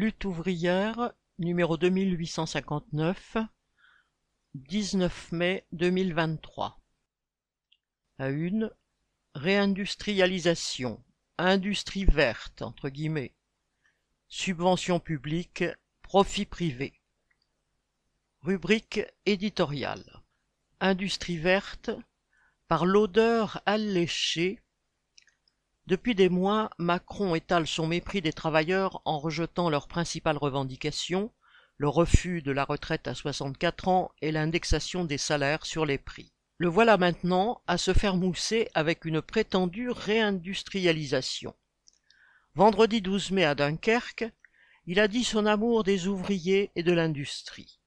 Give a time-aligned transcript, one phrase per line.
[0.00, 3.36] Lutte ouvrière, numéro 2859,
[4.54, 6.80] 19 mai 2023.
[8.18, 8.70] À une,
[9.34, 11.02] réindustrialisation,
[11.36, 13.34] industrie verte, entre guillemets,
[14.28, 15.64] subvention publique,
[16.02, 16.92] profit privé.
[18.42, 20.22] Rubrique éditoriale.
[20.78, 21.90] Industrie verte,
[22.68, 24.60] par l'odeur alléchée
[25.88, 31.32] depuis des mois, Macron étale son mépris des travailleurs en rejetant leurs principales revendications,
[31.78, 36.30] le refus de la retraite à 64 ans et l'indexation des salaires sur les prix.
[36.58, 41.54] Le voilà maintenant à se faire mousser avec une prétendue réindustrialisation.
[42.54, 44.26] Vendredi 12 mai à Dunkerque,
[44.84, 47.80] il a dit son amour des ouvriers et de l'industrie.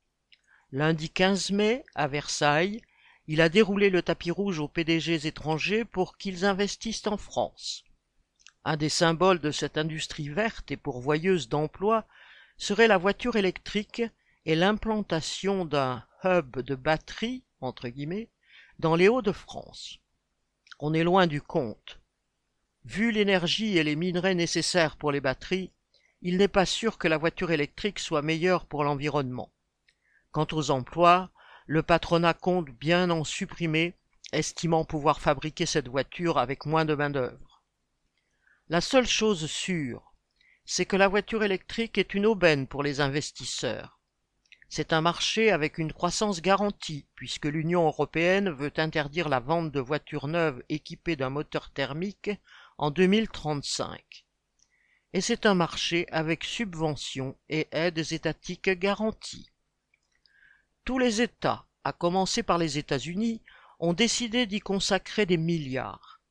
[0.72, 2.82] Lundi 15 mai, à Versailles,
[3.28, 7.84] il a déroulé le tapis rouge aux PDG étrangers pour qu'ils investissent en France.
[8.64, 12.06] Un des symboles de cette industrie verte et pourvoyeuse d'emplois
[12.58, 14.04] serait la voiture électrique
[14.46, 18.30] et l'implantation d'un hub de batterie, entre guillemets,
[18.78, 19.98] dans les Hauts-de-France.
[20.80, 22.00] On est loin du compte.
[22.86, 25.72] Vu l'énergie et les minerais nécessaires pour les batteries,
[26.22, 29.52] il n'est pas sûr que la voiture électrique soit meilleure pour l'environnement.
[30.32, 31.32] Quant aux emplois,
[31.66, 33.96] le patronat compte bien en supprimer,
[34.32, 37.51] estimant pouvoir fabriquer cette voiture avec moins de main-d'œuvre.
[38.72, 40.14] La seule chose sûre,
[40.64, 44.00] c'est que la voiture électrique est une aubaine pour les investisseurs.
[44.70, 49.82] C'est un marché avec une croissance garantie, puisque l'Union européenne veut interdire la vente de
[49.82, 52.32] voitures neuves équipées d'un moteur thermique
[52.78, 54.26] en 2035.
[55.12, 59.52] Et c'est un marché avec subventions et aides étatiques garanties.
[60.86, 63.44] Tous les États, à commencer par les États-Unis,
[63.82, 66.22] ont décidé d'y consacrer des milliards.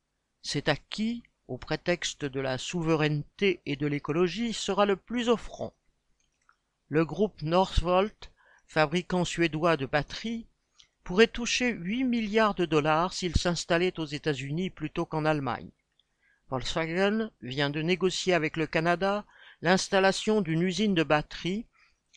[0.41, 5.73] C'est à qui au prétexte de la souveraineté et de l'écologie, sera le plus offrant.
[6.87, 8.31] Le groupe Northvolt,
[8.67, 10.47] fabricant suédois de batteries,
[11.03, 15.71] pourrait toucher 8 milliards de dollars s'il s'installait aux États-Unis plutôt qu'en Allemagne.
[16.49, 19.25] Volkswagen vient de négocier avec le Canada
[19.61, 21.65] l'installation d'une usine de batteries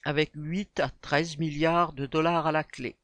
[0.05, 2.95] avec 8 à 13 milliards de dollars à la clé.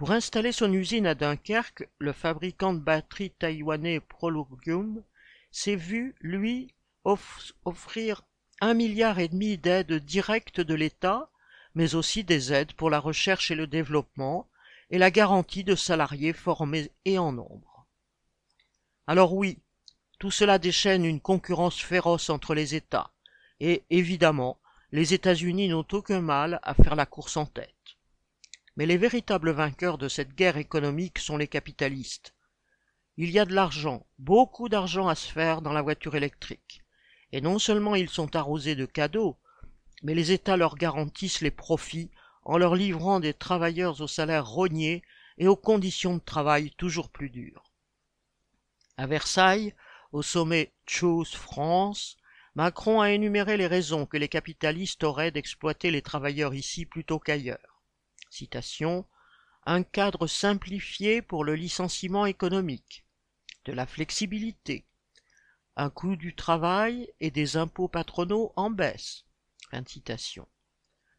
[0.00, 5.04] Pour installer son usine à Dunkerque, le fabricant de batteries taïwanais Prologium
[5.50, 6.72] s'est vu, lui,
[7.04, 8.22] offrir
[8.62, 11.28] un milliard et demi d'aides directes de l'État,
[11.74, 14.48] mais aussi des aides pour la recherche et le développement,
[14.88, 17.86] et la garantie de salariés formés et en nombre.
[19.06, 19.58] Alors oui,
[20.18, 23.10] tout cela déchaîne une concurrence féroce entre les États,
[23.60, 24.58] et évidemment,
[24.92, 27.74] les États-Unis n'ont aucun mal à faire la course en tête.
[28.80, 32.34] Mais les véritables vainqueurs de cette guerre économique sont les capitalistes.
[33.18, 36.82] Il y a de l'argent, beaucoup d'argent à se faire dans la voiture électrique.
[37.30, 39.36] Et non seulement ils sont arrosés de cadeaux,
[40.02, 42.10] mais les États leur garantissent les profits
[42.42, 45.02] en leur livrant des travailleurs aux salaires rognés
[45.36, 47.70] et aux conditions de travail toujours plus dures.
[48.96, 49.74] À Versailles,
[50.12, 52.16] au sommet Choose France,
[52.54, 57.79] Macron a énuméré les raisons que les capitalistes auraient d'exploiter les travailleurs ici plutôt qu'ailleurs
[58.30, 59.04] citation,
[59.66, 63.04] un cadre simplifié pour le licenciement économique,
[63.64, 64.86] de la flexibilité,
[65.76, 69.24] un coût du travail et des impôts patronaux en baisse.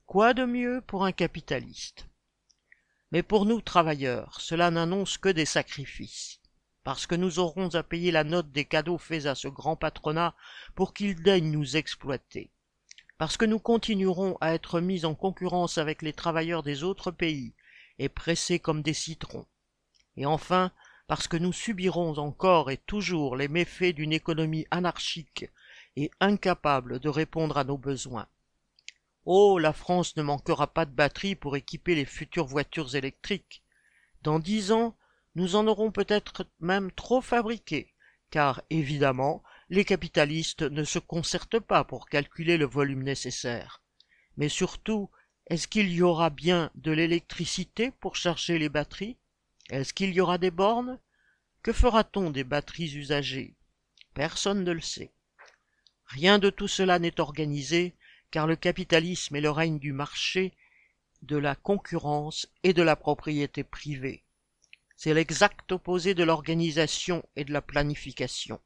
[0.06, 2.08] Quoi de mieux pour un capitaliste?
[3.12, 6.40] Mais pour nous travailleurs, cela n'annonce que des sacrifices,
[6.84, 10.36] parce que nous aurons à payer la note des cadeaux faits à ce grand patronat
[10.76, 12.52] pour qu'il daigne nous exploiter
[13.22, 17.54] parce que nous continuerons à être mis en concurrence avec les travailleurs des autres pays
[18.00, 19.46] et pressés comme des citrons,
[20.18, 20.72] et enfin
[21.06, 25.52] parce que nous subirons encore et toujours les méfaits d'une économie anarchique
[25.96, 28.26] et incapable de répondre à nos besoins.
[29.26, 33.62] Oh, la France ne manquera pas de batteries pour équiper les futures voitures électriques.
[34.24, 34.96] Dans dix ans,
[35.36, 37.94] nous en aurons peut-être même trop fabriquées,
[38.32, 43.82] car évidemment les capitalistes ne se concertent pas pour calculer le volume nécessaire.
[44.36, 45.10] Mais surtout,
[45.48, 49.16] est-ce qu'il y aura bien de l'électricité pour charger les batteries?
[49.70, 51.00] Est-ce qu'il y aura des bornes?
[51.64, 53.56] Que fera-t-on des batteries usagées?
[54.14, 55.14] Personne ne le sait.
[56.04, 57.96] Rien de tout cela n'est organisé,
[58.30, 60.54] car le capitalisme est le règne du marché,
[61.22, 64.26] de la concurrence et de la propriété privée.
[64.98, 68.60] C'est l'exact opposé de l'organisation et de la planification.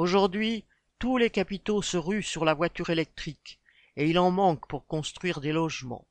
[0.00, 0.64] Aujourd'hui,
[0.98, 3.60] tous les capitaux se ruent sur la voiture électrique,
[3.96, 6.08] et il en manque pour construire des logements.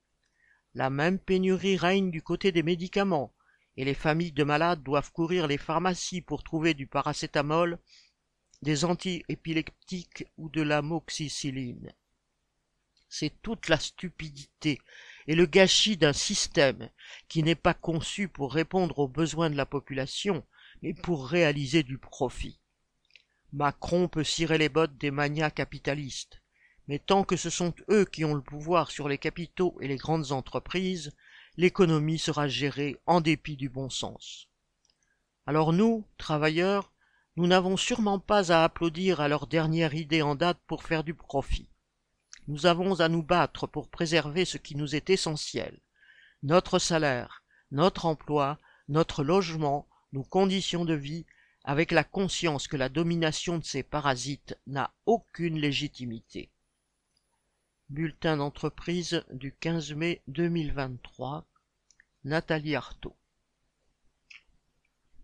[0.75, 3.33] La même pénurie règne du côté des médicaments,
[3.77, 7.79] et les familles de malades doivent courir les pharmacies pour trouver du paracétamol,
[8.61, 11.91] des antiépileptiques ou de l'amoxicilline.
[13.07, 14.79] c'est toute la stupidité
[15.25, 16.91] et le gâchis d'un système
[17.27, 20.45] qui n'est pas conçu pour répondre aux besoins de la population,
[20.83, 22.59] mais pour réaliser du profit.
[23.51, 26.41] Macron peut cirer les bottes des manias capitalistes,
[26.87, 29.97] mais tant que ce sont eux qui ont le pouvoir sur les capitaux et les
[29.97, 31.15] grandes entreprises,
[31.57, 34.47] l'économie sera gérée en dépit du bon sens.
[35.45, 36.91] Alors nous, travailleurs,
[37.37, 41.13] nous n'avons sûrement pas à applaudir à leur dernière idée en date pour faire du
[41.13, 41.69] profit.
[42.47, 45.79] Nous avons à nous battre pour préserver ce qui nous est essentiel,
[46.43, 48.57] notre salaire, notre emploi,
[48.87, 51.25] notre logement, nos conditions de vie,
[51.63, 56.49] avec la conscience que la domination de ces parasites n'a aucune légitimité.
[57.89, 61.45] Bulletin d'entreprise du 15 mai 2023
[62.23, 63.15] Nathalie Artaud